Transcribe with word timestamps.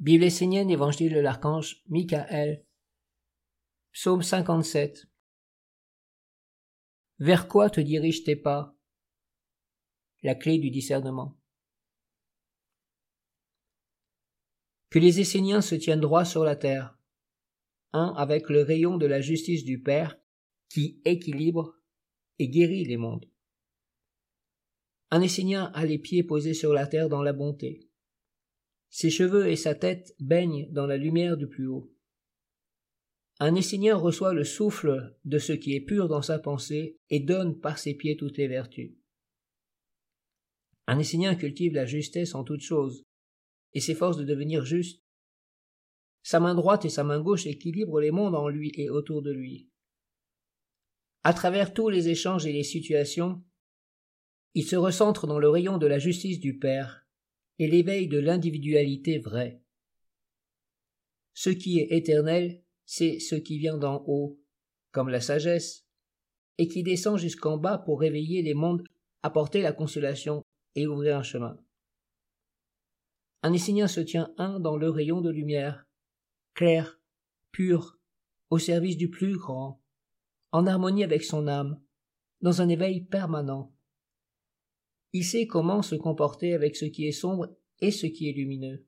Bible 0.00 0.24
essénienne, 0.24 0.70
Évangile 0.70 1.12
de 1.12 1.20
l'archange 1.20 1.82
Michael. 1.90 2.64
Psaume 3.92 4.22
57. 4.22 5.06
Vers 7.18 7.48
quoi 7.48 7.68
te 7.68 7.82
dirigent 7.82 8.24
tes 8.24 8.34
pas? 8.34 8.74
La 10.22 10.34
clé 10.34 10.56
du 10.56 10.70
discernement. 10.70 11.38
Que 14.88 14.98
les 14.98 15.20
Esséniens 15.20 15.60
se 15.60 15.74
tiennent 15.74 16.00
droit 16.00 16.24
sur 16.24 16.44
la 16.44 16.56
terre, 16.56 16.98
un 17.92 18.14
avec 18.16 18.48
le 18.48 18.62
rayon 18.62 18.96
de 18.96 19.04
la 19.04 19.20
justice 19.20 19.66
du 19.66 19.82
Père, 19.82 20.18
qui 20.70 21.02
équilibre 21.04 21.78
et 22.38 22.48
guérit 22.48 22.86
les 22.86 22.96
mondes. 22.96 23.30
Un 25.10 25.20
Essénien 25.20 25.70
a 25.74 25.84
les 25.84 25.98
pieds 25.98 26.22
posés 26.22 26.54
sur 26.54 26.72
la 26.72 26.86
terre 26.86 27.10
dans 27.10 27.22
la 27.22 27.34
bonté 27.34 27.89
ses 28.90 29.10
cheveux 29.10 29.48
et 29.48 29.56
sa 29.56 29.74
tête 29.74 30.14
baignent 30.18 30.68
dans 30.72 30.86
la 30.86 30.96
lumière 30.96 31.36
du 31.36 31.46
plus 31.46 31.66
haut. 31.66 31.92
Un 33.38 33.54
Essénien 33.54 33.96
reçoit 33.96 34.34
le 34.34 34.44
souffle 34.44 35.16
de 35.24 35.38
ce 35.38 35.52
qui 35.52 35.74
est 35.74 35.80
pur 35.80 36.08
dans 36.08 36.22
sa 36.22 36.38
pensée 36.38 36.98
et 37.08 37.20
donne 37.20 37.58
par 37.58 37.78
ses 37.78 37.94
pieds 37.94 38.16
toutes 38.16 38.36
les 38.36 38.48
vertus. 38.48 38.92
Un 40.86 40.98
Essénien 40.98 41.34
cultive 41.36 41.72
la 41.72 41.86
justesse 41.86 42.34
en 42.34 42.44
toutes 42.44 42.62
choses 42.62 43.06
et 43.72 43.80
s'efforce 43.80 44.16
de 44.16 44.24
devenir 44.24 44.64
juste. 44.64 45.02
Sa 46.22 46.40
main 46.40 46.54
droite 46.54 46.84
et 46.84 46.90
sa 46.90 47.04
main 47.04 47.20
gauche 47.20 47.46
équilibrent 47.46 48.00
les 48.00 48.10
mondes 48.10 48.34
en 48.34 48.48
lui 48.48 48.72
et 48.74 48.90
autour 48.90 49.22
de 49.22 49.30
lui. 49.30 49.70
À 51.22 51.32
travers 51.32 51.72
tous 51.72 51.88
les 51.88 52.08
échanges 52.08 52.44
et 52.44 52.52
les 52.52 52.64
situations, 52.64 53.42
il 54.54 54.66
se 54.66 54.76
recentre 54.76 55.26
dans 55.26 55.38
le 55.38 55.48
rayon 55.48 55.78
de 55.78 55.86
la 55.86 55.98
justice 55.98 56.40
du 56.40 56.58
Père 56.58 57.06
et 57.60 57.68
l'éveil 57.68 58.08
de 58.08 58.18
l'individualité 58.18 59.18
vraie. 59.18 59.62
Ce 61.34 61.50
qui 61.50 61.78
est 61.78 61.92
éternel, 61.94 62.64
c'est 62.86 63.20
ce 63.20 63.34
qui 63.34 63.58
vient 63.58 63.76
d'en 63.76 64.02
haut, 64.06 64.40
comme 64.92 65.10
la 65.10 65.20
sagesse, 65.20 65.86
et 66.56 66.68
qui 66.68 66.82
descend 66.82 67.18
jusqu'en 67.18 67.58
bas 67.58 67.76
pour 67.76 68.00
réveiller 68.00 68.40
les 68.40 68.54
mondes, 68.54 68.82
apporter 69.22 69.60
la 69.60 69.74
consolation 69.74 70.42
et 70.74 70.86
ouvrir 70.86 71.18
un 71.18 71.22
chemin. 71.22 71.62
Un 73.42 73.52
Essénien 73.52 73.88
se 73.88 74.00
tient 74.00 74.32
un 74.38 74.58
dans 74.58 74.78
le 74.78 74.88
rayon 74.88 75.20
de 75.20 75.30
lumière, 75.30 75.86
clair, 76.54 76.98
pur, 77.52 77.98
au 78.48 78.58
service 78.58 78.96
du 78.96 79.10
plus 79.10 79.36
grand, 79.36 79.82
en 80.50 80.66
harmonie 80.66 81.04
avec 81.04 81.24
son 81.24 81.46
âme, 81.46 81.78
dans 82.40 82.62
un 82.62 82.70
éveil 82.70 83.02
permanent. 83.02 83.70
Il 85.12 85.24
sait 85.24 85.46
comment 85.46 85.82
se 85.82 85.94
comporter 85.94 86.54
avec 86.54 86.76
ce 86.76 86.84
qui 86.84 87.06
est 87.06 87.12
sombre 87.12 87.56
et 87.80 87.90
ce 87.90 88.06
qui 88.06 88.28
est 88.28 88.32
lumineux. 88.32 88.86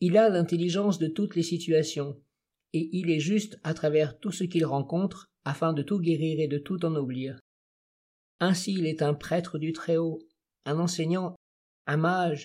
Il 0.00 0.16
a 0.18 0.28
l'intelligence 0.28 0.98
de 0.98 1.06
toutes 1.06 1.36
les 1.36 1.42
situations, 1.42 2.20
et 2.72 2.90
il 2.92 3.10
est 3.10 3.20
juste 3.20 3.58
à 3.62 3.72
travers 3.72 4.18
tout 4.18 4.32
ce 4.32 4.44
qu'il 4.44 4.66
rencontre 4.66 5.26
afin 5.44 5.72
de 5.72 5.82
tout 5.82 6.00
guérir 6.00 6.40
et 6.40 6.48
de 6.48 6.58
tout 6.58 6.84
ennoblir. 6.84 7.38
Ainsi 8.40 8.74
il 8.74 8.86
est 8.86 9.00
un 9.00 9.14
prêtre 9.14 9.58
du 9.58 9.72
Très-Haut, 9.72 10.18
un 10.66 10.78
enseignant, 10.78 11.36
un 11.86 11.96
mage, 11.96 12.44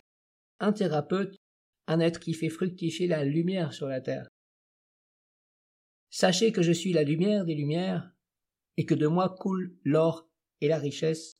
un 0.60 0.72
thérapeute, 0.72 1.36
un 1.88 2.00
être 2.00 2.20
qui 2.20 2.34
fait 2.34 2.50
fructifier 2.50 3.08
la 3.08 3.26
lumière 3.26 3.74
sur 3.74 3.88
la 3.88 4.00
terre. 4.00 4.30
Sachez 6.10 6.52
que 6.52 6.62
je 6.62 6.72
suis 6.72 6.94
la 6.94 7.04
lumière 7.04 7.44
des 7.44 7.56
lumières, 7.56 8.14
et 8.78 8.86
que 8.86 8.94
de 8.94 9.08
moi 9.08 9.36
coule 9.38 9.76
l'or 9.84 10.30
et 10.62 10.68
la 10.68 10.78
richesse, 10.78 11.34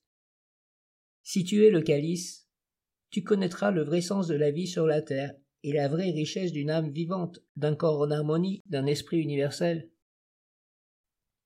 si 1.24 1.44
tu 1.44 1.66
es 1.66 1.70
le 1.70 1.82
calice, 1.82 2.48
tu 3.10 3.24
connaîtras 3.24 3.72
le 3.72 3.84
vrai 3.84 4.02
sens 4.02 4.28
de 4.28 4.36
la 4.36 4.52
vie 4.52 4.68
sur 4.68 4.88
la 4.88 5.02
terre 5.02 5.36
et 5.64 5.74
la 5.74 5.88
vraie 5.88 6.12
richesse 6.12 6.52
d'une 6.52 6.70
âme 6.70 6.92
vivante, 6.92 7.40
d'un 7.56 7.76
corps 7.76 8.00
en 8.00 8.12
harmonie, 8.12 8.62
d'un 8.66 8.86
esprit 8.86 9.20
universel. 9.20 9.90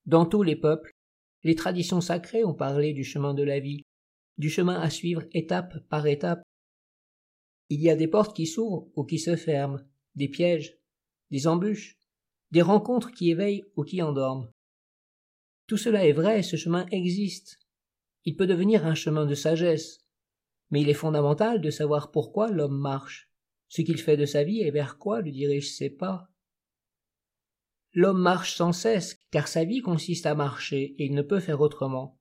Dans 0.05 0.25
tous 0.25 0.43
les 0.43 0.55
peuples, 0.55 0.91
les 1.43 1.55
traditions 1.55 2.01
sacrées 2.01 2.45
ont 2.45 2.53
parlé 2.53 2.93
du 2.93 3.03
chemin 3.03 3.33
de 3.33 3.43
la 3.43 3.59
vie, 3.59 3.83
du 4.37 4.49
chemin 4.49 4.79
à 4.79 4.89
suivre 4.89 5.23
étape 5.33 5.79
par 5.89 6.07
étape. 6.07 6.43
Il 7.69 7.81
y 7.81 7.89
a 7.89 7.95
des 7.95 8.07
portes 8.07 8.35
qui 8.35 8.45
s'ouvrent 8.45 8.87
ou 8.95 9.03
qui 9.03 9.19
se 9.19 9.35
ferment, 9.35 9.79
des 10.15 10.29
pièges, 10.29 10.77
des 11.31 11.47
embûches, 11.47 11.97
des 12.51 12.61
rencontres 12.61 13.11
qui 13.11 13.31
éveillent 13.31 13.65
ou 13.75 13.83
qui 13.83 14.01
endorment. 14.01 14.49
Tout 15.67 15.77
cela 15.77 16.05
est 16.05 16.13
vrai, 16.13 16.43
ce 16.43 16.55
chemin 16.55 16.85
existe, 16.91 17.57
il 18.25 18.35
peut 18.35 18.47
devenir 18.47 18.85
un 18.85 18.95
chemin 18.95 19.25
de 19.25 19.35
sagesse. 19.35 19.99
Mais 20.71 20.81
il 20.81 20.89
est 20.89 20.95
fondamental 20.95 21.61
de 21.61 21.69
savoir 21.69 22.11
pourquoi 22.11 22.49
l'homme 22.49 22.77
marche, 22.77 23.29
ce 23.69 23.83
qu'il 23.83 23.99
fait 23.99 24.17
de 24.17 24.25
sa 24.25 24.43
vie 24.43 24.61
et 24.61 24.71
vers 24.71 24.97
quoi 24.97 25.21
le 25.21 25.31
dirige 25.31 25.71
ses 25.71 25.91
pas. 25.91 26.27
L'homme 27.93 28.21
marche 28.21 28.55
sans 28.55 28.73
cesse, 28.73 29.21
car 29.31 29.47
sa 29.47 29.63
vie 29.63 29.81
consiste 29.81 30.25
à 30.25 30.35
marcher, 30.35 30.95
et 30.97 31.05
il 31.05 31.13
ne 31.13 31.21
peut 31.21 31.39
faire 31.39 31.61
autrement. 31.61 32.19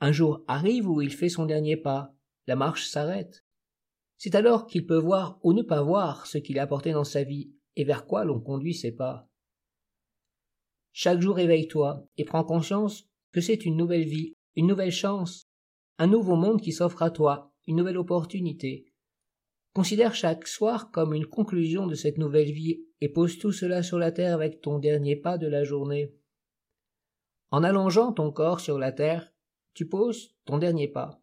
Un 0.00 0.12
jour 0.12 0.44
arrive 0.48 0.88
où 0.88 1.00
il 1.00 1.12
fait 1.12 1.28
son 1.28 1.46
dernier 1.46 1.76
pas, 1.76 2.14
la 2.46 2.56
marche 2.56 2.88
s'arrête. 2.88 3.44
C'est 4.18 4.34
alors 4.34 4.66
qu'il 4.66 4.84
peut 4.84 4.98
voir 4.98 5.38
ou 5.42 5.52
ne 5.52 5.62
pas 5.62 5.82
voir 5.82 6.26
ce 6.26 6.38
qu'il 6.38 6.58
a 6.58 6.62
apporté 6.62 6.92
dans 6.92 7.04
sa 7.04 7.22
vie, 7.22 7.52
et 7.76 7.84
vers 7.84 8.06
quoi 8.06 8.24
l'on 8.24 8.40
conduit 8.40 8.74
ses 8.74 8.92
pas. 8.92 9.28
Chaque 10.92 11.20
jour 11.20 11.38
éveille-toi, 11.38 12.06
et 12.18 12.24
prends 12.24 12.44
conscience 12.44 13.08
que 13.30 13.40
c'est 13.40 13.64
une 13.64 13.76
nouvelle 13.76 14.04
vie 14.04 14.36
une 14.56 14.66
nouvelle 14.66 14.92
chance, 14.92 15.48
un 15.98 16.06
nouveau 16.06 16.36
monde 16.36 16.60
qui 16.60 16.72
s'offre 16.72 17.02
à 17.02 17.10
toi, 17.10 17.52
une 17.66 17.76
nouvelle 17.76 17.98
opportunité. 17.98 18.86
Considère 19.74 20.14
chaque 20.14 20.46
soir 20.46 20.90
comme 20.90 21.14
une 21.14 21.26
conclusion 21.26 21.86
de 21.86 21.94
cette 21.94 22.18
nouvelle 22.18 22.52
vie 22.52 22.84
et 23.00 23.08
pose 23.08 23.38
tout 23.38 23.52
cela 23.52 23.82
sur 23.82 23.98
la 23.98 24.12
terre 24.12 24.34
avec 24.34 24.60
ton 24.60 24.78
dernier 24.78 25.16
pas 25.16 25.38
de 25.38 25.46
la 25.46 25.64
journée. 25.64 26.14
En 27.50 27.64
allongeant 27.64 28.12
ton 28.12 28.30
corps 28.32 28.60
sur 28.60 28.78
la 28.78 28.92
terre, 28.92 29.32
tu 29.74 29.88
poses 29.88 30.34
ton 30.44 30.58
dernier 30.58 30.88
pas. 30.88 31.22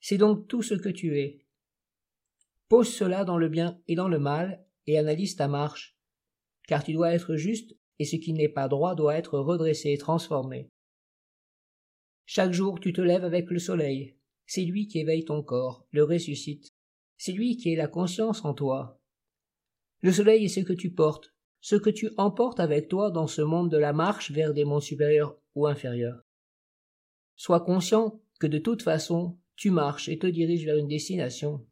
C'est 0.00 0.18
donc 0.18 0.46
tout 0.46 0.62
ce 0.62 0.74
que 0.74 0.88
tu 0.88 1.18
es. 1.18 1.44
Pose 2.68 2.92
cela 2.92 3.24
dans 3.24 3.38
le 3.38 3.48
bien 3.48 3.80
et 3.88 3.94
dans 3.94 4.08
le 4.08 4.18
mal 4.18 4.64
et 4.86 4.98
analyse 4.98 5.36
ta 5.36 5.48
marche, 5.48 5.96
car 6.66 6.84
tu 6.84 6.92
dois 6.92 7.12
être 7.12 7.36
juste 7.36 7.76
et 7.98 8.04
ce 8.04 8.16
qui 8.16 8.32
n'est 8.32 8.48
pas 8.48 8.68
droit 8.68 8.94
doit 8.94 9.16
être 9.16 9.38
redressé 9.38 9.90
et 9.90 9.98
transformé. 9.98 10.70
Chaque 12.34 12.54
jour 12.54 12.80
tu 12.80 12.94
te 12.94 13.02
lèves 13.02 13.26
avec 13.26 13.50
le 13.50 13.58
soleil. 13.58 14.16
C'est 14.46 14.64
lui 14.64 14.88
qui 14.88 15.00
éveille 15.00 15.26
ton 15.26 15.42
corps, 15.42 15.86
le 15.90 16.02
ressuscite. 16.02 16.72
C'est 17.18 17.32
lui 17.32 17.58
qui 17.58 17.70
est 17.70 17.76
la 17.76 17.88
conscience 17.88 18.42
en 18.46 18.54
toi. 18.54 18.98
Le 20.00 20.12
soleil 20.12 20.46
est 20.46 20.48
ce 20.48 20.60
que 20.60 20.72
tu 20.72 20.90
portes, 20.90 21.34
ce 21.60 21.76
que 21.76 21.90
tu 21.90 22.08
emportes 22.16 22.58
avec 22.58 22.88
toi 22.88 23.10
dans 23.10 23.26
ce 23.26 23.42
monde 23.42 23.70
de 23.70 23.76
la 23.76 23.92
marche 23.92 24.30
vers 24.30 24.54
des 24.54 24.64
mondes 24.64 24.80
supérieurs 24.80 25.36
ou 25.54 25.66
inférieurs. 25.66 26.22
Sois 27.36 27.60
conscient 27.60 28.22
que 28.40 28.46
de 28.46 28.56
toute 28.56 28.80
façon 28.80 29.38
tu 29.54 29.70
marches 29.70 30.08
et 30.08 30.18
te 30.18 30.26
diriges 30.26 30.64
vers 30.64 30.78
une 30.78 30.88
destination. 30.88 31.66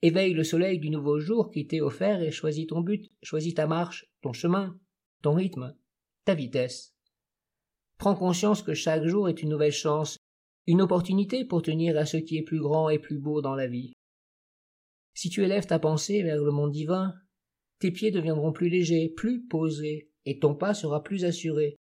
Éveille 0.00 0.32
le 0.32 0.44
soleil 0.44 0.78
du 0.78 0.88
nouveau 0.88 1.20
jour 1.20 1.50
qui 1.50 1.66
t'est 1.66 1.82
offert 1.82 2.22
et 2.22 2.30
choisis 2.30 2.68
ton 2.68 2.80
but, 2.80 3.12
choisis 3.22 3.52
ta 3.52 3.66
marche, 3.66 4.10
ton 4.22 4.32
chemin, 4.32 4.80
ton 5.20 5.34
rythme, 5.34 5.76
ta 6.24 6.32
vitesse. 6.32 6.91
Prends 8.02 8.16
conscience 8.16 8.62
que 8.62 8.74
chaque 8.74 9.04
jour 9.04 9.28
est 9.28 9.44
une 9.44 9.50
nouvelle 9.50 9.70
chance, 9.70 10.16
une 10.66 10.82
opportunité 10.82 11.44
pour 11.44 11.62
tenir 11.62 11.96
à 11.96 12.04
ce 12.04 12.16
qui 12.16 12.36
est 12.36 12.42
plus 12.42 12.58
grand 12.58 12.88
et 12.88 12.98
plus 12.98 13.20
beau 13.20 13.40
dans 13.42 13.54
la 13.54 13.68
vie. 13.68 13.92
Si 15.14 15.30
tu 15.30 15.44
élèves 15.44 15.68
ta 15.68 15.78
pensée 15.78 16.20
vers 16.24 16.42
le 16.42 16.50
monde 16.50 16.72
divin, 16.72 17.14
tes 17.78 17.92
pieds 17.92 18.10
deviendront 18.10 18.50
plus 18.50 18.68
légers, 18.70 19.08
plus 19.08 19.46
posés, 19.46 20.10
et 20.24 20.40
ton 20.40 20.56
pas 20.56 20.74
sera 20.74 21.04
plus 21.04 21.24
assuré. 21.24 21.76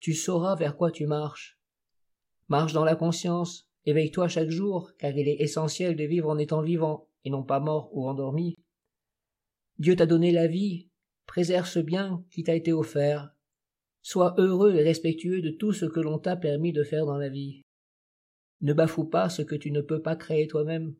Tu 0.00 0.14
sauras 0.14 0.54
vers 0.54 0.78
quoi 0.78 0.90
tu 0.90 1.04
marches. 1.04 1.58
Marche 2.48 2.72
dans 2.72 2.86
la 2.86 2.96
conscience, 2.96 3.68
éveille-toi 3.84 4.28
chaque 4.28 4.48
jour, 4.48 4.92
car 4.98 5.10
il 5.10 5.28
est 5.28 5.42
essentiel 5.42 5.94
de 5.94 6.04
vivre 6.04 6.30
en 6.30 6.38
étant 6.38 6.62
vivant, 6.62 7.10
et 7.22 7.28
non 7.28 7.42
pas 7.42 7.60
mort 7.60 7.90
ou 7.92 8.08
endormi. 8.08 8.54
Dieu 9.78 9.94
t'a 9.94 10.06
donné 10.06 10.32
la 10.32 10.46
vie, 10.46 10.88
préserve 11.26 11.66
ce 11.66 11.80
bien 11.80 12.24
qui 12.30 12.44
t'a 12.44 12.54
été 12.54 12.72
offert, 12.72 13.33
Sois 14.06 14.34
heureux 14.36 14.74
et 14.74 14.82
respectueux 14.82 15.40
de 15.40 15.48
tout 15.48 15.72
ce 15.72 15.86
que 15.86 15.98
l'on 15.98 16.18
t'a 16.18 16.36
permis 16.36 16.74
de 16.74 16.84
faire 16.84 17.06
dans 17.06 17.16
la 17.16 17.30
vie. 17.30 17.62
Ne 18.60 18.74
bafoue 18.74 19.06
pas 19.06 19.30
ce 19.30 19.40
que 19.40 19.54
tu 19.54 19.70
ne 19.70 19.80
peux 19.80 20.02
pas 20.02 20.14
créer 20.14 20.46
toi-même. 20.46 20.94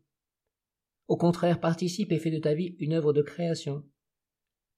Au 1.08 1.18
contraire, 1.18 1.60
participe 1.60 2.12
et 2.12 2.18
fais 2.18 2.30
de 2.30 2.38
ta 2.38 2.54
vie 2.54 2.76
une 2.78 2.94
œuvre 2.94 3.12
de 3.12 3.20
création, 3.20 3.84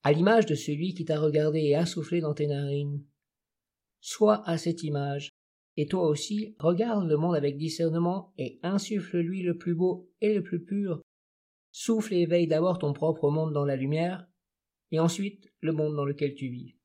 à 0.02 0.12
l'image 0.12 0.44
de 0.44 0.56
celui 0.56 0.92
qui 0.92 1.04
t'a 1.04 1.20
regardé 1.20 1.60
et 1.60 1.76
a 1.76 1.84
dans 2.20 2.34
tes 2.34 2.48
narines. 2.48 3.04
Sois 4.00 4.42
à 4.48 4.58
cette 4.58 4.82
image, 4.82 5.30
et 5.76 5.86
toi 5.86 6.08
aussi 6.08 6.56
regarde 6.58 7.08
le 7.08 7.16
monde 7.16 7.36
avec 7.36 7.56
discernement 7.56 8.34
et 8.38 8.58
insuffle-lui 8.64 9.42
le 9.42 9.56
plus 9.56 9.76
beau 9.76 10.10
et 10.20 10.34
le 10.34 10.42
plus 10.42 10.64
pur. 10.64 11.00
Souffle 11.70 12.14
et 12.14 12.22
éveille 12.22 12.48
d'abord 12.48 12.80
ton 12.80 12.92
propre 12.92 13.30
monde 13.30 13.52
dans 13.52 13.64
la 13.64 13.76
lumière, 13.76 14.26
et 14.90 14.98
ensuite 14.98 15.48
le 15.60 15.72
monde 15.72 15.94
dans 15.94 16.04
lequel 16.04 16.34
tu 16.34 16.48
vis. 16.48 16.75